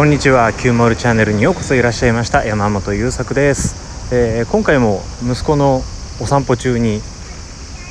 [0.00, 0.50] こんにちは。
[0.54, 2.42] Q モールチャンネルにようこそいらっしゃいました。
[2.46, 5.82] 山本優作です、えー今回も息子の
[6.22, 7.02] お散歩中に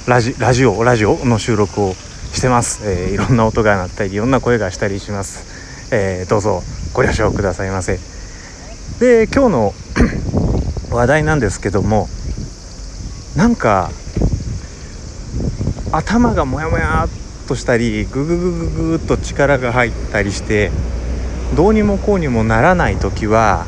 [0.08, 6.64] ラジラジオラジオの収録をしてます、えーいろんな音が鳴ったりいろんな声がしたりします、えーどうぞ
[6.96, 8.00] ご了承くださいませ。
[9.00, 9.74] で今日の
[10.90, 12.08] 話題なんですけども
[13.36, 13.92] なんか
[15.92, 20.72] 頭がモヤモヤっとしたりグググググっと力が入ったりして
[21.56, 23.66] どうにもこうにもならない時は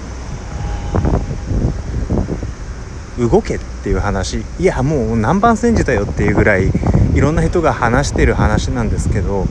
[3.17, 4.43] 動けっていう話。
[4.59, 6.71] いやもう何番煎じたよっていうぐらい
[7.13, 9.45] いろんな人が話してる話なんですけど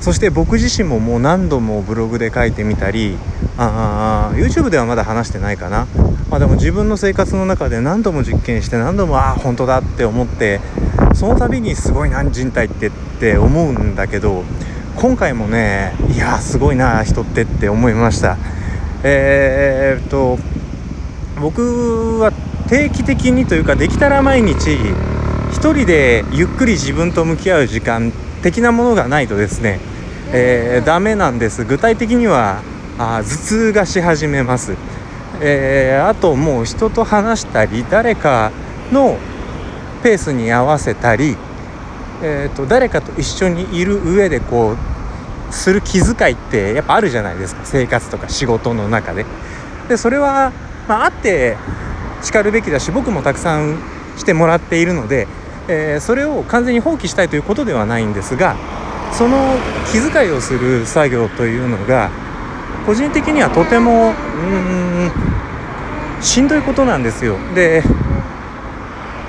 [0.00, 3.18] そして僕自身ももう何度もブログで書いてみたり
[3.58, 5.86] あー YouTube ではまだ話してないかな、
[6.30, 10.60] まあ、でも自分の生活の中で何度も実験して何度もああ本当だって思って
[11.14, 14.44] その度にすごいな人体ってって思うんだけど
[14.96, 18.36] 今回もねいやすごいな人ってって思いました。
[19.02, 20.38] えー、っと
[21.40, 22.32] 僕は
[22.68, 24.74] 定期的にというかできたら毎日
[25.52, 28.10] 一人でゆっくり自分と向き合う時間
[28.42, 29.80] 的なものがないとですね、
[30.32, 31.64] えー、ダメなんです。
[31.64, 32.62] 具体的には
[32.98, 34.74] あー頭痛がし始めます、
[35.42, 38.50] えーあともう人と話したり誰か
[38.90, 39.18] の
[40.02, 41.36] ペースに合わせたり、
[42.22, 44.76] えー、と誰かと一緒にいる上でこう
[45.50, 49.24] する気遣いってやっぱあるじゃないですか生活とか仕事の中で。
[49.88, 50.52] でそれは、
[50.88, 51.56] まあ、あって
[52.22, 53.78] しかるべきだし僕もたくさん
[54.16, 55.28] してもらっているので、
[55.68, 58.56] えーそれを完全に放棄したいということではないんですが
[59.12, 59.56] その
[59.92, 62.10] 気遣いをする作業というのが
[62.84, 65.10] 個人的にはとてもうん
[66.20, 67.36] しんどいことなんですよ。
[67.54, 67.82] で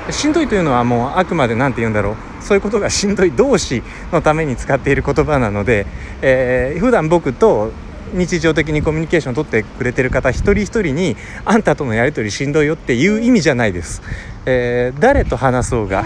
[0.09, 5.85] しんどいというのはもうあくまで何て言うんだろうそういうことがしんどい同士のために使っている言葉なので、
[6.21, 7.71] えー普段僕と
[8.13, 14.01] 日常的にコミュニケーションを取ってくれてる方一人一人にあんたとのやり取りしんどいよっていう意味じゃないです、
[14.45, 16.05] えー誰と話そうが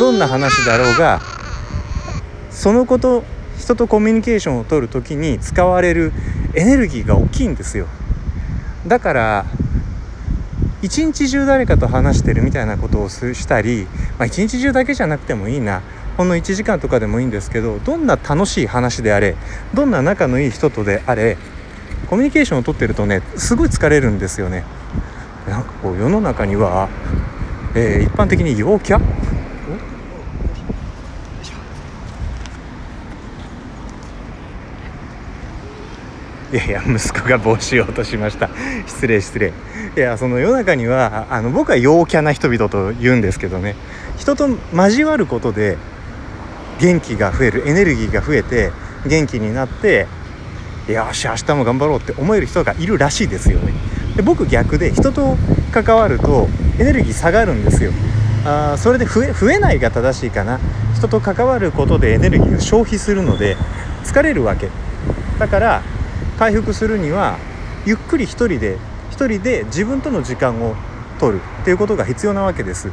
[0.00, 1.20] どんな話だろうが
[2.50, 3.22] そのこと
[3.56, 6.12] 人とコミュニケーションを取る時に使われる
[6.54, 7.86] エネルギーが大きいんですよ。
[8.84, 9.46] だから
[10.82, 13.86] 一日中誰かと話してるみたいなことをしたり、
[14.18, 15.80] まあ、一日中だけじゃなくてもいいな。
[16.16, 19.34] ほんの1時間とかでもいいんですけどどんな楽しい話であれ
[19.72, 21.38] どんな仲のいい人とであれ
[22.06, 24.64] コミュニケーションをとってるとねすごい疲れるんですよね。
[25.48, 26.90] なんかこう世の中には、
[27.74, 29.00] えー一般的に陽キャ？
[36.52, 38.50] いやいや息子が帽子を落としました。
[38.86, 39.54] 失礼失礼。
[39.96, 43.74] いやその世の中にはあの僕は陽キャな人々と言うんですけどね。
[44.18, 45.78] 人と交わることで
[46.78, 48.70] 元気が増えるエネルギーが増えて
[49.06, 50.06] 元気になって
[50.88, 53.72] よし明日も頑張ろうって思える人がいるらしいですよね。
[54.16, 55.38] で僕逆で人と
[55.72, 56.48] 関わると
[56.78, 57.92] エネルギー下がるんですよ。
[58.44, 60.60] あそれで増え増えないが正しいかな。
[60.94, 63.56] 人と関わることでエネルギーを消費するので
[64.04, 64.68] 疲れるわけ。
[65.38, 65.82] だから
[66.42, 67.38] 回復するには
[67.86, 68.76] ゆっくり一人で
[69.12, 70.74] 一人で自分との時間を
[71.20, 72.90] 取るっていうことが必要なわけです。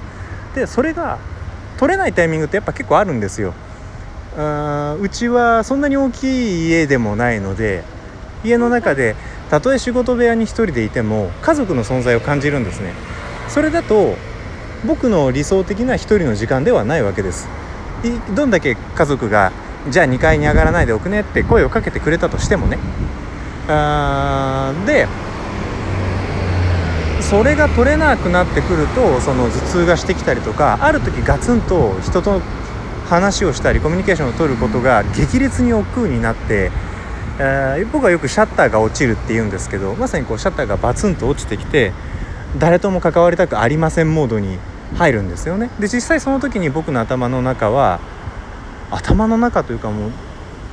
[0.53, 1.17] でそれが
[1.79, 3.55] 取れないタイミングってやっぱ結構あるんですよ。
[4.37, 7.83] あーうちはそんなに大きい家でもないので
[8.43, 9.15] 家の中で
[9.49, 12.93] たとえ仕事部屋に一人でいても家族の存在を感じるんですね。
[13.47, 14.16] それだと
[14.85, 17.47] 僕の理想的な一人の時間ではないわけです。
[18.35, 19.51] どんだけ家族が
[19.89, 22.77] じゃあ2階に上がらないでおくねって声をかけてくれたとしてもね。
[23.69, 25.07] あーで
[27.22, 32.41] それが取れなくなってくるとその頭痛がしてきたりとかある時ガツンと人と
[33.08, 36.72] 話をしたりコミュニケーションを取ることが激烈に億劫になって、
[37.40, 41.94] えー僕はよくシャッターが落ちるって言うんですけどまさにこうシャッターがバツンと落ちてきて
[42.58, 44.58] 誰とも関わりたくありませんモードに
[44.96, 45.69] 入るんですよね。
[45.79, 48.00] で実際その時に僕の頭の中は
[48.91, 50.12] 頭の中というかもう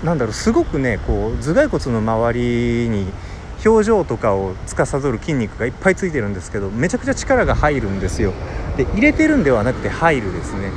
[0.04, 3.06] なんだろうすごくねこう頭蓋骨の周りに
[3.64, 8.32] 表情とかを司る筋肉がいっぱいついてるんですけどめちゃくちゃ力が入るんですよ。
[8.76, 10.70] で入れてるんではなくて入るですね。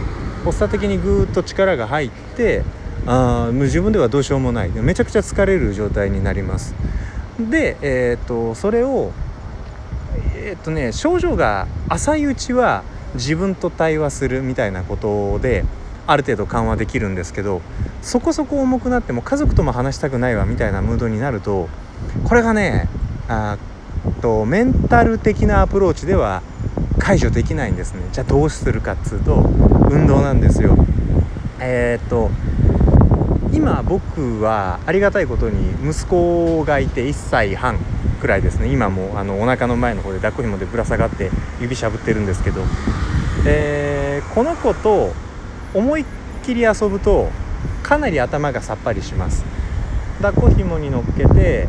[0.45, 2.63] 発作的にぐーっと力が入って
[3.05, 4.69] あーもう自分ではどうしようもない。
[4.69, 6.73] めちゃくちゃ疲れる状態になります。
[7.39, 9.11] でえーっとそれを
[10.35, 12.83] えーっとね症状が浅いうちは
[13.15, 15.65] 自分と対話するみたいなことで
[16.07, 17.61] ある程度緩和できるんですけど
[18.01, 21.69] そこそこ重くなっても家族とも話したくないわみたいなムードになると
[22.23, 22.87] これがね
[23.27, 23.57] あ
[24.21, 26.41] とメンタル的なアプローチでは
[26.97, 28.01] 解除できないんですね。
[28.11, 29.35] じゃあどうするかっつうと
[29.89, 30.75] 運動なんですよ。
[31.59, 32.29] えーっと
[33.51, 37.79] 今僕はありがたいことに息子がいて1歳半
[38.21, 38.67] くらいですね。
[38.71, 42.61] 今もあのお腹の前の方で抱っこ紐でぶら下がって指しゃぶってるんですけど、
[43.45, 45.13] えー、この子と
[45.73, 46.05] 思いっ
[46.43, 47.29] きり遊ぶと
[47.83, 49.45] かなり頭がさっぱりします。
[50.21, 51.67] 抱っこ紐に乗っけて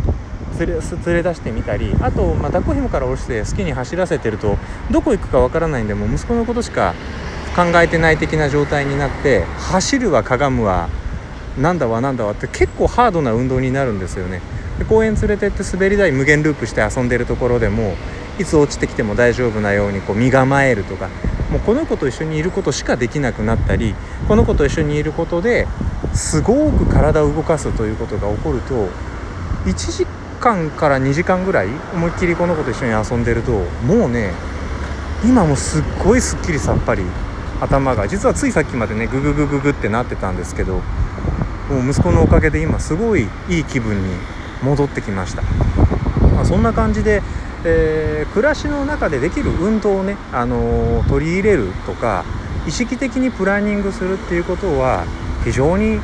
[0.58, 0.74] 連れ
[1.06, 4.58] 連れ出してみたりあと、まあ、抱っこ紐から下ろして好きに走らせてると
[4.90, 6.94] どこ行くかわからないんでもう息子のことしか
[7.54, 10.88] 考えてない的な状態になって走るわかがむわ
[11.58, 14.40] なんだわなんだわって結構ハードな運動になるんですよね。
[14.78, 17.94] で公園連れてって滑り台無限ループして遊んでるところでも
[18.38, 21.08] いつ落ちてきても大丈夫なようにこう身構えるとか
[21.50, 23.94] もうこの子と一緒にいることしかできなくなったり
[24.28, 25.66] この子と一緒にいることで
[26.14, 28.88] すごく体を動かすということが起こると
[29.64, 30.06] 1時
[30.40, 33.52] 間から2時間ぐらい思いっきりこの子と一緒に遊んでると
[33.84, 34.32] もうね
[35.24, 37.02] 今もすっごいすっきりさっぱり
[37.60, 40.80] 頭が実はついさっきまでねグググググってなってたんですけど
[41.68, 44.14] もう息子のおかげで今すごいいい気分に
[44.62, 45.42] 戻ってきました、
[46.34, 47.22] まあ、そんな感じで、
[47.64, 52.24] えー、暮らしの中でできる運動をね、あのー、取り入れるとか
[52.66, 55.04] 意識的にプランニングするっていうことは
[55.44, 56.00] 非常に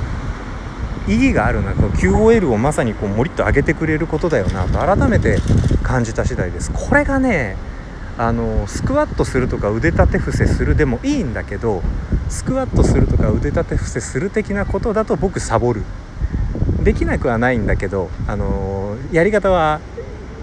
[1.09, 1.73] 意義があるな。
[1.73, 4.65] QOL をまさにこうもりっと上げてくれることだよな。
[4.65, 5.39] と改めて
[5.83, 6.73] 感じた次第です。
[6.73, 7.57] これがね
[8.19, 11.83] あのスクワットするとか腕立て伏せするでもいいんだけど
[12.29, 15.83] スクワットするとか腕立て伏せする的なことだと僕サボる。
[16.83, 19.81] できなくはないんだけどあのやり方は、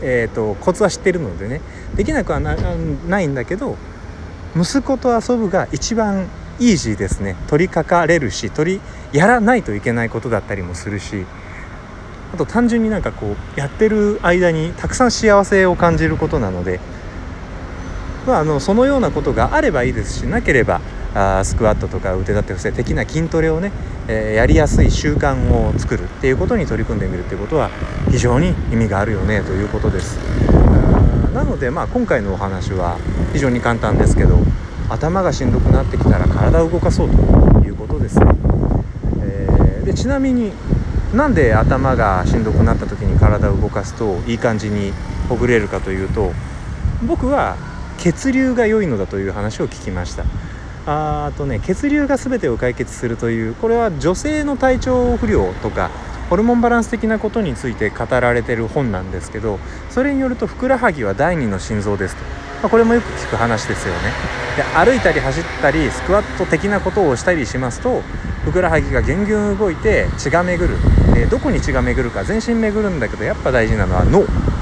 [0.03, 1.61] えーと、コツは知ってるのでね
[1.95, 3.77] できなくはないんだけど
[4.55, 6.27] 息子と遊ぶが一番
[6.59, 7.35] イージーですね。
[7.47, 11.25] 取りかかれるし取りやらないといけないことだったりもするし
[12.33, 16.79] あと単純になんかこうやってる間にたくさん幸せを感じることなので
[18.25, 20.81] まあ、あのそのようなことがあればいいですしなければ
[21.15, 23.71] あスクワットとか腕立て伏せ的な筋トレをね、
[24.07, 27.69] えー、やりやすい習慣を作るっていうことに取り組んでみるっていうことは
[28.09, 30.17] 非常に意味があるよねということです。
[31.33, 32.97] なのでまあ今回のお話は
[33.33, 34.39] 非常に簡単ですけど
[34.89, 38.19] 頭がしんどくなってきたら体を動かそうということです、
[39.21, 40.51] えー、でちなみに
[41.13, 44.93] なんで頭がしんどくなった時に体を動かすといい感じに
[45.27, 46.31] ほぐれるかというと
[47.07, 47.57] 僕は
[47.97, 50.23] 血流が良いのだという話を聞きました。
[50.85, 55.89] あとね血流が全てを解決するというこれは女性の体調不良とか
[56.29, 59.59] ホルモンバランス的なことについて語られてる本なんですけど
[59.89, 64.13] それによるとふくらはぎは第二の心臓ですと、まあ、これもよく聞く話ですよね。
[64.55, 68.01] で歩いたり走ったりスクワット的なことをしたりしますと
[68.45, 70.77] ふくらはぎがギュンギュン動いて血が巡る、
[71.15, 74.52] えどこに血が巡るか全身巡るんだけどやっぱ大事なのは脳。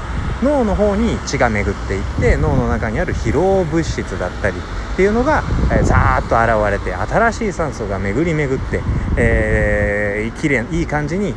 [0.42, 5.42] 脳の方に血が巡っていって脳の中にある疲労物質だったりっていうのが、
[5.72, 8.80] えー、ザーッと現れて新しい酸素が巡り巡って、
[9.16, 11.34] えー、きれいいい感じに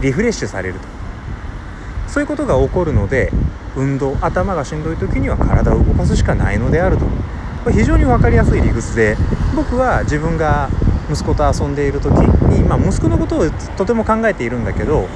[0.00, 0.94] リフレッシュされると。
[2.08, 3.32] そういうことが起こるので
[3.74, 7.04] 運動頭がしんどい時には体を動かすしかないのであると。
[7.64, 9.16] これ非常に分かりやすい理屈で
[9.56, 10.68] 僕は自分が
[11.10, 15.08] 息子と遊んでいる時に、まあ、息子のことをとても考えているんだけど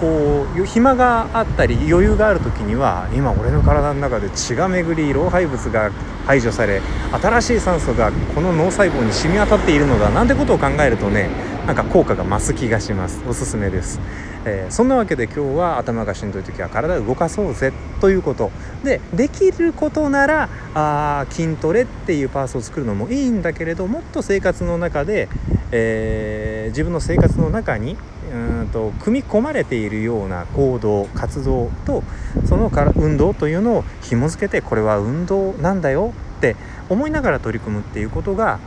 [0.00, 5.90] こう暇があったり余裕がある時には今俺の体の中で血が巡り老廃物が
[6.26, 6.80] 排除され
[7.12, 11.28] 新しい酸素がこの脳細胞に染み渡っているのだなんてことを考えるとね
[11.66, 13.22] なんか効果が増す気がします。
[13.28, 14.00] おすすめです、
[14.44, 18.50] えー、そんなわけで今日は頭がしんどい時は体を動かそうぜということ。
[18.82, 25.28] でできることならあ筋トレっていうパースを作るのもいいんだけれどもっと生活の中で、
[25.70, 27.96] えー、自分の生活の中に
[28.32, 32.02] うんと組み込まれているような行動活動と
[32.46, 36.56] そのから運動というのを紐付けてこれは運動なんだよって
[36.88, 38.60] 思いながら取り組むっていうことが、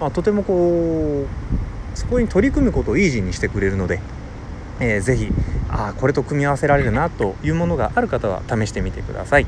[0.00, 4.00] まあ、とてもこうそこに取り組むことをイージーにしてくれるので、
[4.80, 5.28] えー、ぜひ
[5.68, 9.46] あこれと組み合わせられるなというものがある方は試してみてください。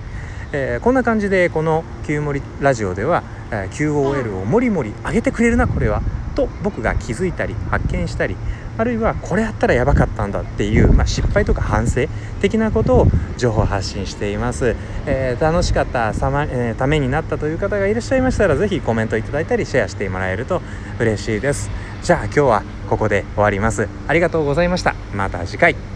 [0.52, 3.22] えー、こんな感じでこの「旧森ラジオ」では、
[3.52, 6.02] えー、QOL をもりもり上げてくれるなこれは
[6.40, 8.36] と僕が気づいたり発見したり
[8.78, 12.06] あるいはこれやったらやばかったんだっていう、まあ、失敗とか反省
[12.40, 13.06] 的なことを
[13.36, 14.74] 情報発信しています、
[15.06, 20.62] えー、楽しかったさま、えー、ためになったという方がいらっしゃいましたら是非コメントいただいたりシェアしてもらえると
[20.98, 21.70] 嬉しいです。
[22.02, 23.88] じゃあ今日はここで終わります。
[24.08, 24.94] ありがとうございました。
[25.12, 25.89] また次回。